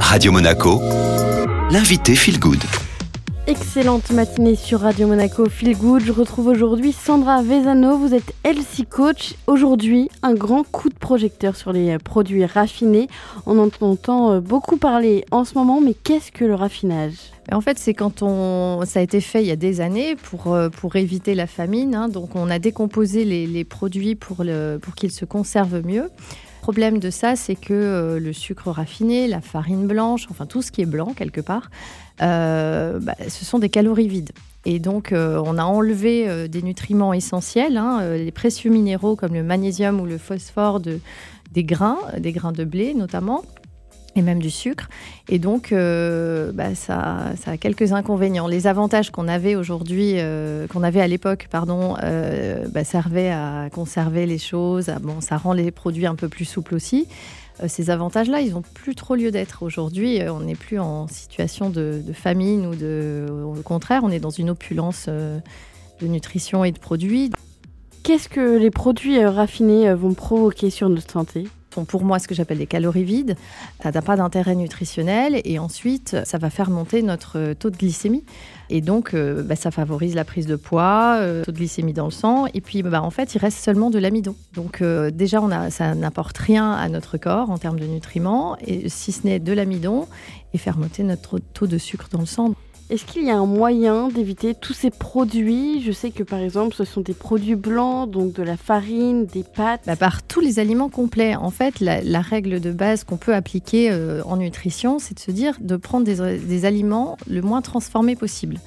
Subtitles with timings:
[0.00, 0.80] Radio Monaco,
[1.70, 2.62] l'invité Feel Good.
[3.46, 6.02] Excellente matinée sur Radio Monaco Feel Good.
[6.02, 7.96] Je retrouve aujourd'hui Sandra Vezano.
[7.96, 9.34] Vous êtes LC Coach.
[9.46, 13.08] Aujourd'hui, un grand coup de projecteur sur les produits raffinés.
[13.46, 17.14] On en entend euh, beaucoup parler en ce moment, mais qu'est-ce que le raffinage?
[17.52, 20.52] En fait, c'est quand on, ça a été fait il y a des années pour,
[20.52, 21.94] euh, pour éviter la famine.
[21.94, 22.08] Hein.
[22.08, 26.10] donc, on a décomposé les, les produits pour, le, pour qu'ils se conservent mieux.
[26.66, 30.72] Problème de ça, c'est que euh, le sucre raffiné, la farine blanche, enfin tout ce
[30.72, 31.70] qui est blanc quelque part,
[32.22, 34.32] euh, bah, ce sont des calories vides.
[34.64, 39.44] Et donc, euh, on a enlevé des nutriments essentiels, hein, les précieux minéraux comme le
[39.44, 40.98] magnésium ou le phosphore de,
[41.52, 43.44] des grains, des grains de blé notamment
[44.16, 44.88] et même du sucre.
[45.28, 48.46] Et donc, bah, ça, a quelques inconvénients.
[48.46, 50.16] Les avantages qu'on avait aujourd'hui,
[50.70, 51.94] qu'on avait à l'époque, pardon,
[52.72, 54.90] bah, servaient à conserver les choses.
[55.02, 57.06] bon, ça rend les produits un peu plus souples aussi.
[57.62, 60.20] Euh, ces avantages-là, ils n'ont plus trop lieu d'être aujourd'hui.
[60.20, 64.30] Euh, on n'est plus en situation de, famine ou de, au contraire, on est dans
[64.30, 65.38] une opulence euh,
[66.00, 67.30] de nutrition et de produits.
[68.02, 71.48] Qu'est-ce que les produits raffinés vont provoquer sur notre santé?
[71.84, 73.36] Pour moi ce que j'appelle des calories vides.
[73.82, 78.24] Ça n'a pas d'intérêt nutritionnel et ensuite ça va faire monter notre taux de glycémie.
[78.68, 82.06] Et donc euh, bah, ça favorise la prise de poids, euh, taux de glycémie dans
[82.06, 82.46] le sang.
[82.54, 84.34] Et puis bah, en fait il reste seulement de l'amidon.
[84.54, 88.56] Donc euh, déjà on a, ça n'apporte rien à notre corps en termes de nutriments,
[88.66, 90.06] et si ce n'est de l'amidon
[90.54, 92.54] et faire monter notre taux de sucre dans le sang.
[92.88, 95.82] Est-ce qu'il y a un moyen d'éviter tous ces produits?
[95.82, 99.42] Je sais que par exemple, ce sont des produits blancs, donc de la farine, des
[99.42, 99.82] pâtes.
[99.86, 101.34] Bah, par tous les aliments complets.
[101.34, 105.32] En fait, la, règle de base qu'on peut appliquer euh, en nutrition, c'est de se
[105.32, 108.60] dire de prendre des, aliments le moins transformés possible.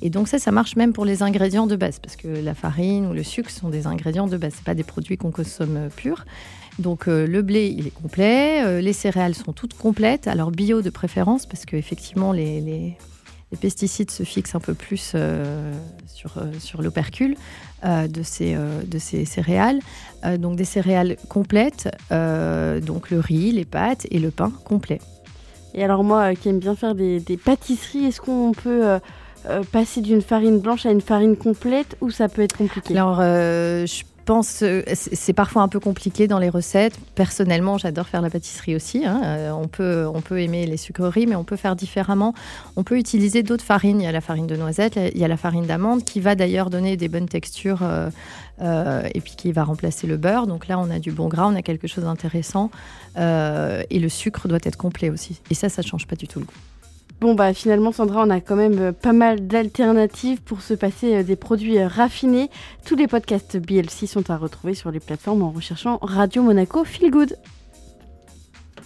[0.00, 3.06] Et donc ça, ça marche même pour les ingrédients de base, parce que la farine
[3.06, 5.88] ou le sucre sont des ingrédients de base, ce pas des produits qu'on consomme euh,
[5.88, 6.24] purs.
[6.78, 10.90] Donc euh, le blé, il est complet, les céréales sont toutes complètes, alors bio de
[10.90, 12.96] préférence, parce qu'effectivement les les
[13.54, 15.72] pesticides se fixent un peu plus euh,
[16.06, 17.36] sur, euh, sur l'opercule
[17.84, 19.78] euh, de, ces, de ces céréales.
[20.38, 25.00] donc des céréales complètes, donc le riz, les pâtes et le pain complet.
[25.74, 28.98] Et alors moi qui aime bien faire des, pâtisseries, est-ce qu'on peut...
[29.70, 32.94] passer d'une farine blanche à une farine complète ou ça peut être compliqué?
[32.94, 36.98] Alors, je pense euh, c'est parfois un peu compliqué dans les recettes.
[37.14, 39.06] Personnellement, j'adore faire la pâtisserie aussi.
[39.06, 39.22] Hein.
[39.24, 42.34] Euh, on, peut, on peut aimer les sucreries, mais on peut faire différemment.
[42.76, 44.00] On peut utiliser d'autres farines.
[44.00, 46.34] Il y a la farine de noisette, il y a la farine d'amande qui va
[46.34, 47.80] d'ailleurs donner des bonnes textures
[48.60, 50.46] euh, et puis qui va remplacer le beurre.
[50.46, 52.70] Donc là, on a du bon gras, on a quelque chose d'intéressant.
[53.16, 55.40] et le sucre doit être complet aussi.
[55.50, 56.54] Et ça, ça ne change pas du tout le goût.
[57.20, 61.14] Bon bah finalement Sandra, on a quand même euh, pas mal d'alternatives pour se passer
[61.14, 62.50] euh, des produits euh, raffinés.
[62.84, 67.10] Tous les podcasts BLC sont à retrouver sur les plateformes en recherchant Radio Monaco Feel
[67.10, 67.38] Good.